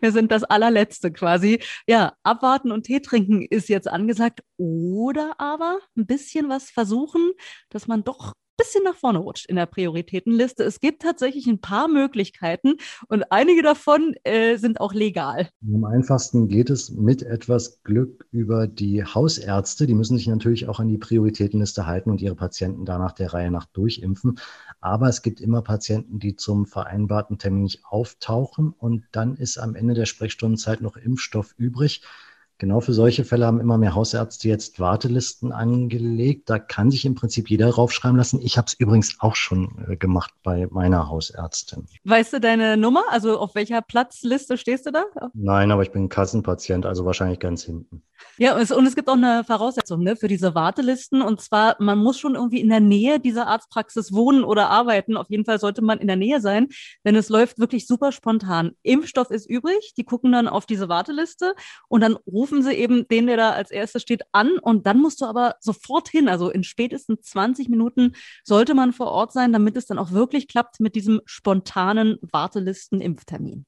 Wir 0.00 0.12
sind 0.12 0.30
das 0.30 0.44
allerletzte 0.44 1.12
quasi. 1.12 1.60
Ja, 1.86 2.14
abwarten 2.22 2.72
und 2.72 2.84
Tee 2.84 3.00
trinken 3.00 3.42
ist 3.42 3.68
jetzt 3.68 3.88
angesagt. 3.88 4.42
Oder 4.56 5.34
aber 5.38 5.78
ein 5.96 6.06
bisschen 6.06 6.48
was 6.48 6.70
versuchen, 6.70 7.32
dass 7.68 7.86
man 7.86 8.04
doch 8.04 8.32
bisschen 8.56 8.84
nach 8.84 8.96
vorne 8.96 9.18
rutscht 9.18 9.46
in 9.46 9.56
der 9.56 9.66
Prioritätenliste. 9.66 10.64
Es 10.64 10.80
gibt 10.80 11.02
tatsächlich 11.02 11.46
ein 11.46 11.60
paar 11.60 11.88
Möglichkeiten 11.88 12.74
und 13.08 13.24
einige 13.30 13.62
davon 13.62 14.14
äh, 14.24 14.56
sind 14.56 14.80
auch 14.80 14.94
legal. 14.94 15.48
Am 15.72 15.84
einfachsten 15.84 16.48
geht 16.48 16.70
es 16.70 16.90
mit 16.90 17.22
etwas 17.22 17.82
Glück 17.82 18.26
über 18.30 18.66
die 18.66 19.04
Hausärzte. 19.04 19.86
Die 19.86 19.94
müssen 19.94 20.16
sich 20.16 20.26
natürlich 20.26 20.68
auch 20.68 20.80
an 20.80 20.88
die 20.88 20.98
Prioritätenliste 20.98 21.86
halten 21.86 22.10
und 22.10 22.20
ihre 22.20 22.34
Patienten 22.34 22.84
danach 22.84 23.12
der 23.12 23.32
Reihe 23.32 23.50
nach 23.50 23.66
durchimpfen. 23.66 24.38
Aber 24.80 25.08
es 25.08 25.22
gibt 25.22 25.40
immer 25.40 25.62
Patienten, 25.62 26.18
die 26.18 26.36
zum 26.36 26.66
vereinbarten 26.66 27.38
Termin 27.38 27.64
nicht 27.64 27.84
auftauchen 27.84 28.74
und 28.76 29.04
dann 29.12 29.36
ist 29.36 29.58
am 29.58 29.74
Ende 29.74 29.94
der 29.94 30.06
Sprechstundenzeit 30.06 30.80
noch 30.80 30.96
Impfstoff 30.96 31.54
übrig. 31.56 32.02
Genau 32.58 32.80
für 32.80 32.94
solche 32.94 33.24
Fälle 33.24 33.44
haben 33.44 33.60
immer 33.60 33.76
mehr 33.76 33.94
Hausärzte 33.94 34.48
jetzt 34.48 34.80
Wartelisten 34.80 35.52
angelegt. 35.52 36.48
Da 36.48 36.58
kann 36.58 36.90
sich 36.90 37.04
im 37.04 37.14
Prinzip 37.14 37.50
jeder 37.50 37.68
raufschreiben 37.68 38.16
lassen. 38.16 38.40
Ich 38.40 38.56
habe 38.56 38.66
es 38.66 38.74
übrigens 38.74 39.16
auch 39.18 39.36
schon 39.36 39.84
äh, 39.88 39.96
gemacht 39.96 40.32
bei 40.42 40.66
meiner 40.70 41.10
Hausärztin. 41.10 41.86
Weißt 42.04 42.32
du 42.32 42.40
deine 42.40 42.78
Nummer? 42.78 43.04
Also 43.10 43.38
auf 43.38 43.54
welcher 43.54 43.82
Platzliste 43.82 44.56
stehst 44.56 44.86
du 44.86 44.90
da? 44.90 45.04
Nein, 45.34 45.70
aber 45.70 45.82
ich 45.82 45.92
bin 45.92 46.08
Kassenpatient, 46.08 46.86
also 46.86 47.04
wahrscheinlich 47.04 47.40
ganz 47.40 47.64
hinten. 47.64 48.02
Ja, 48.38 48.54
und 48.54 48.86
es 48.86 48.94
gibt 48.94 49.08
auch 49.08 49.14
eine 49.14 49.44
Voraussetzung 49.44 50.02
ne, 50.02 50.14
für 50.14 50.28
diese 50.28 50.54
Wartelisten. 50.54 51.22
Und 51.22 51.40
zwar, 51.40 51.76
man 51.78 51.98
muss 51.98 52.18
schon 52.18 52.34
irgendwie 52.34 52.60
in 52.60 52.68
der 52.68 52.80
Nähe 52.80 53.18
dieser 53.18 53.46
Arztpraxis 53.46 54.12
wohnen 54.12 54.44
oder 54.44 54.68
arbeiten. 54.68 55.16
Auf 55.16 55.30
jeden 55.30 55.44
Fall 55.44 55.58
sollte 55.58 55.82
man 55.82 55.98
in 55.98 56.06
der 56.06 56.16
Nähe 56.16 56.40
sein, 56.40 56.68
denn 57.04 57.16
es 57.16 57.28
läuft 57.28 57.58
wirklich 57.58 57.86
super 57.86 58.12
spontan. 58.12 58.72
Impfstoff 58.82 59.30
ist 59.30 59.48
übrig. 59.48 59.94
Die 59.96 60.04
gucken 60.04 60.32
dann 60.32 60.48
auf 60.48 60.66
diese 60.66 60.88
Warteliste 60.88 61.54
und 61.88 62.02
dann 62.02 62.16
rufen 62.26 62.45
sie 62.62 62.72
eben 62.72 63.06
den, 63.08 63.26
der 63.26 63.36
da 63.36 63.50
als 63.50 63.70
erstes 63.70 64.02
steht, 64.02 64.22
an. 64.32 64.58
Und 64.58 64.86
dann 64.86 65.00
musst 65.00 65.20
du 65.20 65.26
aber 65.26 65.56
sofort 65.60 66.08
hin. 66.08 66.28
Also 66.28 66.50
in 66.50 66.64
spätestens 66.64 67.22
20 67.22 67.68
Minuten 67.68 68.12
sollte 68.44 68.74
man 68.74 68.92
vor 68.92 69.08
Ort 69.08 69.32
sein, 69.32 69.52
damit 69.52 69.76
es 69.76 69.86
dann 69.86 69.98
auch 69.98 70.12
wirklich 70.12 70.48
klappt 70.48 70.80
mit 70.80 70.94
diesem 70.94 71.20
spontanen 71.24 72.18
Wartelisten-Impftermin. 72.22 73.66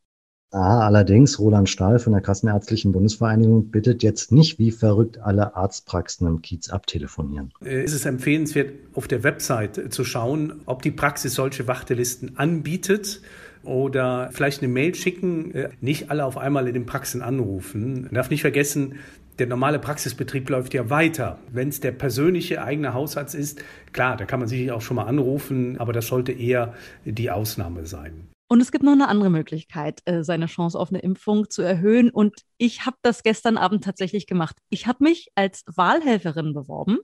Ah, 0.50 0.86
allerdings, 0.86 1.38
Roland 1.38 1.68
Stahl 1.68 1.98
von 1.98 2.14
der 2.14 2.22
Kassenärztlichen 2.22 2.92
Bundesvereinigung 2.92 3.70
bittet 3.70 4.02
jetzt 4.02 4.32
nicht 4.32 4.58
wie 4.58 4.70
verrückt 4.70 5.18
alle 5.18 5.54
Arztpraxen 5.54 6.26
im 6.26 6.40
Kiez 6.40 6.70
abtelefonieren. 6.70 7.52
Äh, 7.62 7.84
ist 7.84 7.92
es 7.92 8.06
empfehlenswert, 8.06 8.72
auf 8.94 9.06
der 9.08 9.24
Website 9.24 9.92
zu 9.92 10.04
schauen, 10.04 10.62
ob 10.64 10.80
die 10.80 10.90
Praxis 10.90 11.34
solche 11.34 11.66
Wartelisten 11.66 12.38
anbietet 12.38 13.20
oder 13.62 14.30
vielleicht 14.32 14.62
eine 14.62 14.72
Mail 14.72 14.94
schicken, 14.94 15.54
äh, 15.54 15.68
nicht 15.80 16.10
alle 16.10 16.24
auf 16.24 16.38
einmal 16.38 16.66
in 16.68 16.74
den 16.74 16.86
Praxen 16.86 17.22
anrufen. 17.22 18.02
Man 18.02 18.14
darf 18.14 18.30
nicht 18.30 18.42
vergessen, 18.42 18.96
der 19.38 19.46
normale 19.46 19.78
Praxisbetrieb 19.78 20.48
läuft 20.50 20.74
ja 20.74 20.90
weiter. 20.90 21.38
Wenn 21.52 21.68
es 21.68 21.80
der 21.80 21.92
persönliche 21.92 22.62
eigene 22.62 22.94
Hausarzt 22.94 23.34
ist, 23.34 23.62
klar, 23.92 24.16
da 24.16 24.24
kann 24.24 24.40
man 24.40 24.48
sich 24.48 24.70
auch 24.72 24.80
schon 24.80 24.96
mal 24.96 25.04
anrufen, 25.04 25.78
aber 25.78 25.92
das 25.92 26.08
sollte 26.08 26.32
eher 26.32 26.74
die 27.04 27.30
Ausnahme 27.30 27.86
sein. 27.86 28.28
Und 28.50 28.62
es 28.62 28.72
gibt 28.72 28.82
noch 28.82 28.92
eine 28.92 29.08
andere 29.08 29.28
Möglichkeit, 29.28 30.00
äh, 30.06 30.24
seine 30.24 30.46
Chance 30.46 30.78
auf 30.78 30.88
eine 30.88 31.00
Impfung 31.00 31.50
zu 31.50 31.60
erhöhen. 31.60 32.08
Und 32.08 32.34
ich 32.56 32.86
habe 32.86 32.96
das 33.02 33.22
gestern 33.22 33.58
Abend 33.58 33.84
tatsächlich 33.84 34.26
gemacht. 34.26 34.56
Ich 34.70 34.86
habe 34.86 35.04
mich 35.04 35.28
als 35.34 35.64
Wahlhelferin 35.66 36.54
beworben. 36.54 36.98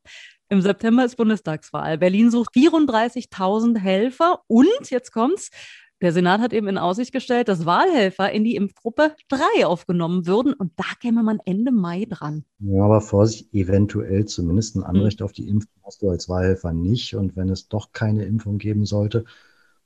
Im 0.49 0.63
September 0.63 1.05
ist 1.05 1.17
Bundestagswahl. 1.17 1.99
Berlin 1.99 2.31
sucht 2.31 2.55
34.000 2.55 3.79
Helfer. 3.79 4.41
Und 4.47 4.91
jetzt 4.91 5.13
kommt's. 5.13 5.51
Der 6.03 6.13
Senat 6.13 6.41
hat 6.41 6.53
eben 6.53 6.69
in 6.69 6.77
Aussicht 6.77 7.13
gestellt, 7.13 7.49
dass 7.49 7.67
Wahlhelfer 7.67 8.31
in 8.31 8.45
die 8.45 8.57
Impfgruppe 8.57 9.15
3 9.29 9.67
aufgenommen 9.67 10.27
würden. 10.27 10.53
Und 10.53 10.73
da 10.77 10.85
käme 11.01 11.23
man 11.23 11.39
Ende 11.45 11.73
Mai 11.73 12.05
dran. 12.09 12.45
Ja, 12.59 12.85
aber 12.85 13.01
Vorsicht, 13.01 13.55
eventuell 13.55 14.27
zumindest 14.27 14.77
ein 14.77 14.83
Anrecht 14.83 15.21
hm. 15.21 15.25
auf 15.25 15.33
die 15.33 15.49
Impfung 15.49 15.73
hast 15.85 16.03
du 16.03 16.11
als 16.11 16.29
Wahlhelfer 16.29 16.73
nicht. 16.73 17.15
Und 17.15 17.37
wenn 17.37 17.49
es 17.49 17.69
doch 17.69 17.93
keine 17.93 18.25
Impfung 18.25 18.59
geben 18.59 18.85
sollte, 18.85 19.25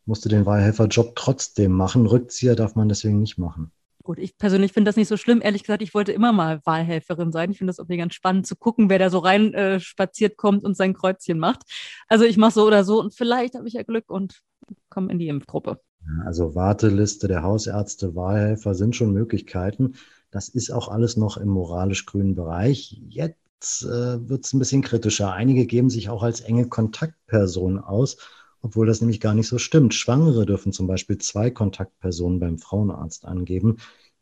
musst 0.06 0.24
du 0.24 0.28
den 0.28 0.46
Wahlhelferjob 0.46 1.14
trotzdem 1.14 1.72
machen. 1.72 2.06
Rückzieher 2.06 2.56
darf 2.56 2.74
man 2.74 2.88
deswegen 2.88 3.20
nicht 3.20 3.38
machen. 3.38 3.70
Gut, 4.02 4.18
ich 4.18 4.38
persönlich 4.38 4.72
finde 4.72 4.88
das 4.88 4.96
nicht 4.96 5.08
so 5.08 5.18
schlimm. 5.18 5.42
Ehrlich 5.42 5.64
gesagt, 5.64 5.82
ich 5.82 5.92
wollte 5.92 6.12
immer 6.12 6.32
mal 6.32 6.62
Wahlhelferin 6.64 7.30
sein. 7.30 7.50
Ich 7.50 7.58
finde 7.58 7.70
das 7.70 7.78
irgendwie 7.78 7.98
ganz 7.98 8.14
spannend 8.14 8.46
zu 8.46 8.56
gucken, 8.56 8.88
wer 8.88 8.98
da 8.98 9.10
so 9.10 9.18
rein 9.18 9.52
äh, 9.52 9.80
spaziert 9.80 10.38
kommt 10.38 10.64
und 10.64 10.78
sein 10.78 10.94
Kreuzchen 10.94 11.38
macht. 11.38 11.62
Also 12.08 12.24
ich 12.24 12.38
mache 12.38 12.52
so 12.52 12.66
oder 12.66 12.84
so 12.84 13.00
und 13.00 13.14
vielleicht 13.14 13.54
habe 13.54 13.68
ich 13.68 13.74
ja 13.74 13.82
Glück 13.82 14.08
und 14.08 14.40
komme 14.88 15.12
in 15.12 15.18
die 15.18 15.28
Impfgruppe. 15.28 15.82
Also 16.24 16.54
Warteliste 16.54 17.28
der 17.28 17.42
Hausärzte, 17.42 18.14
Wahlhelfer 18.14 18.74
sind 18.74 18.96
schon 18.96 19.12
Möglichkeiten. 19.12 19.94
Das 20.30 20.48
ist 20.48 20.70
auch 20.70 20.88
alles 20.88 21.16
noch 21.16 21.36
im 21.36 21.48
moralisch 21.48 22.06
grünen 22.06 22.34
Bereich. 22.34 23.00
Jetzt 23.08 23.82
äh, 23.84 24.28
wird 24.28 24.44
es 24.44 24.52
ein 24.52 24.58
bisschen 24.58 24.82
kritischer. 24.82 25.32
Einige 25.32 25.66
geben 25.66 25.90
sich 25.90 26.08
auch 26.08 26.22
als 26.22 26.40
enge 26.40 26.68
Kontaktperson 26.68 27.78
aus 27.78 28.16
obwohl 28.62 28.86
das 28.86 29.00
nämlich 29.00 29.20
gar 29.20 29.34
nicht 29.34 29.48
so 29.48 29.58
stimmt. 29.58 29.94
Schwangere 29.94 30.46
dürfen 30.46 30.72
zum 30.72 30.86
Beispiel 30.86 31.18
zwei 31.18 31.50
Kontaktpersonen 31.50 32.40
beim 32.40 32.58
Frauenarzt 32.58 33.24
angeben, 33.24 33.76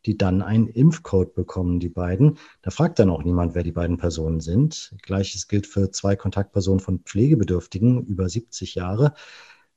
die 0.05 0.17
dann 0.17 0.41
einen 0.41 0.67
Impfcode 0.67 1.33
bekommen, 1.33 1.79
die 1.79 1.89
beiden. 1.89 2.37
Da 2.61 2.71
fragt 2.71 2.99
dann 2.99 3.09
auch 3.09 3.23
niemand, 3.23 3.55
wer 3.55 3.63
die 3.63 3.71
beiden 3.71 3.97
Personen 3.97 4.39
sind. 4.39 4.95
Gleiches 5.01 5.47
gilt 5.47 5.67
für 5.67 5.91
zwei 5.91 6.15
Kontaktpersonen 6.15 6.79
von 6.79 6.99
Pflegebedürftigen 6.99 8.05
über 8.05 8.29
70 8.29 8.75
Jahre. 8.75 9.13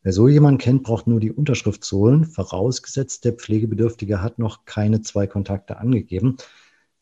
Wer 0.03 0.13
so 0.15 0.29
jemanden 0.29 0.59
kennt, 0.59 0.83
braucht 0.83 1.07
nur 1.07 1.21
die 1.21 1.31
Unterschrift 1.33 1.85
zu 1.85 1.99
holen, 1.99 2.25
vorausgesetzt 2.25 3.27
der 3.27 3.35
Pflegebedürftige 3.35 4.23
hat 4.23 4.39
noch 4.39 4.65
keine 4.65 5.03
zwei 5.03 5.27
Kontakte 5.27 5.77
angegeben. 5.77 6.39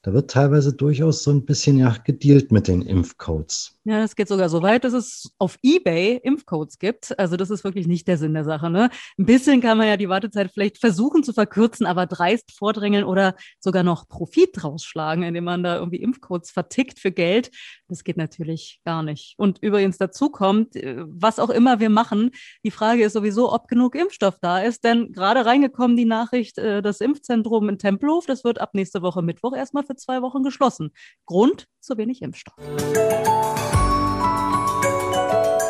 Da 0.02 0.12
wird 0.12 0.30
teilweise 0.30 0.72
durchaus 0.72 1.24
so 1.24 1.32
ein 1.32 1.44
bisschen 1.44 1.76
ja 1.76 1.96
gedealt 2.04 2.52
mit 2.52 2.68
den 2.68 2.82
Impfcodes. 2.82 3.78
Ja, 3.82 3.98
das 4.00 4.14
geht 4.14 4.28
sogar 4.28 4.48
so 4.48 4.62
weit, 4.62 4.84
dass 4.84 4.92
es 4.92 5.32
auf 5.38 5.58
eBay 5.62 6.20
Impfcodes 6.22 6.78
gibt. 6.78 7.18
Also 7.18 7.36
das 7.36 7.50
ist 7.50 7.64
wirklich 7.64 7.88
nicht 7.88 8.06
der 8.06 8.16
Sinn 8.16 8.34
der 8.34 8.44
Sache. 8.44 8.70
Ne? 8.70 8.90
Ein 9.18 9.24
bisschen 9.24 9.60
kann 9.60 9.76
man 9.76 9.88
ja 9.88 9.96
die 9.96 10.08
Wartezeit 10.08 10.52
vielleicht 10.52 10.78
versuchen 10.78 11.24
zu 11.24 11.32
verkürzen, 11.32 11.84
aber 11.84 12.06
dreist 12.06 12.52
vordrängeln 12.52 13.04
oder 13.04 13.34
sogar 13.58 13.82
noch 13.82 14.06
Profit 14.06 14.62
rausschlagen, 14.62 15.24
indem 15.24 15.44
man 15.44 15.64
da 15.64 15.76
irgendwie 15.76 16.02
Impfcodes 16.02 16.50
vertickt 16.52 17.00
für 17.00 17.10
Geld. 17.10 17.50
Das 17.88 18.04
geht 18.04 18.18
natürlich 18.18 18.80
gar 18.84 19.02
nicht. 19.02 19.34
Und 19.36 19.58
übrigens 19.62 19.98
dazu 19.98 20.30
kommt, 20.30 20.76
äh, 20.76 21.02
was 21.08 21.40
auch 21.40 21.50
immer 21.50 21.80
wir 21.80 21.90
machen, 21.90 22.30
die 22.62 22.70
Frage 22.70 23.02
ist 23.02 23.14
sowieso, 23.14 23.52
ob 23.52 23.66
genug 23.66 23.96
Impfstoff 23.96 24.38
da 24.40 24.60
ist. 24.60 24.84
Denn 24.84 25.12
gerade 25.12 25.44
reingekommen 25.44 25.96
die 25.96 26.04
Nachricht, 26.04 26.58
äh, 26.58 26.82
das 26.82 27.00
Impfzentrum 27.00 27.68
in 27.68 27.78
Tempelhof, 27.78 28.26
das 28.26 28.44
wird 28.44 28.60
ab 28.60 28.74
nächste 28.74 29.02
Woche 29.02 29.22
Mittwoch 29.22 29.56
erstmal 29.56 29.87
für 29.88 29.96
zwei 29.96 30.22
Wochen 30.22 30.44
geschlossen. 30.44 30.92
Grund, 31.26 31.66
zu 31.80 31.96
wenig 31.96 32.22
Impfstoff. 32.22 32.54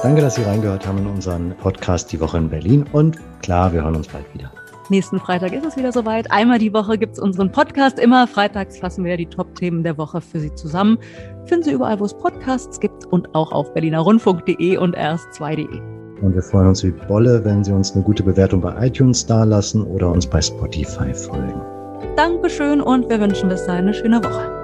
Danke, 0.02 0.20
dass 0.20 0.36
Sie 0.36 0.42
reingehört 0.42 0.86
haben 0.86 0.98
in 0.98 1.06
unseren 1.06 1.56
Podcast 1.56 2.12
Die 2.12 2.20
Woche 2.20 2.38
in 2.38 2.50
Berlin. 2.50 2.84
Und 2.92 3.18
klar, 3.42 3.72
wir 3.72 3.82
hören 3.82 3.96
uns 3.96 4.08
bald 4.08 4.32
wieder. 4.34 4.52
Nächsten 4.90 5.18
Freitag 5.20 5.52
ist 5.52 5.66
es 5.66 5.76
wieder 5.76 5.92
soweit. 5.92 6.30
Einmal 6.30 6.58
die 6.58 6.72
Woche 6.72 6.96
gibt 6.96 7.14
es 7.14 7.18
unseren 7.18 7.52
Podcast. 7.52 7.98
Immer 7.98 8.26
freitags 8.26 8.78
fassen 8.78 9.04
wir 9.04 9.16
die 9.18 9.26
Top-Themen 9.26 9.82
der 9.82 9.98
Woche 9.98 10.20
für 10.20 10.40
Sie 10.40 10.54
zusammen. 10.54 10.98
Finden 11.44 11.64
Sie 11.64 11.72
überall, 11.72 12.00
wo 12.00 12.04
es 12.04 12.16
Podcasts 12.16 12.80
gibt 12.80 13.04
und 13.06 13.34
auch 13.34 13.52
auf 13.52 13.74
berlinerrundfunk.de 13.74 14.78
und 14.78 14.96
rs2.de. 14.96 15.98
Und 16.22 16.34
wir 16.34 16.42
freuen 16.42 16.68
uns 16.68 16.82
wie 16.84 16.90
Bolle, 16.90 17.44
wenn 17.44 17.62
Sie 17.64 17.72
uns 17.72 17.92
eine 17.92 18.02
gute 18.02 18.22
Bewertung 18.22 18.60
bei 18.60 18.86
iTunes 18.86 19.26
dalassen 19.26 19.82
oder 19.82 20.10
uns 20.10 20.26
bei 20.26 20.40
Spotify 20.40 21.12
folgen. 21.12 21.60
Dankeschön 22.18 22.80
und 22.80 23.08
wir 23.08 23.20
wünschen 23.20 23.48
bis 23.48 23.64
dahin 23.64 23.84
eine 23.84 23.94
schöne 23.94 24.24
Woche. 24.24 24.57